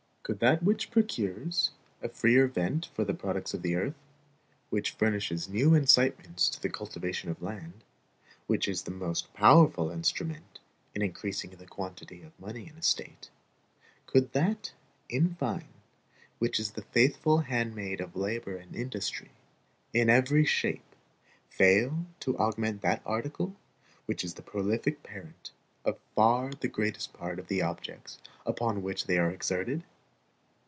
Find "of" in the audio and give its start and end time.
3.53-3.63, 7.29-7.41, 12.21-12.39, 17.99-18.15, 25.83-25.99, 27.37-27.47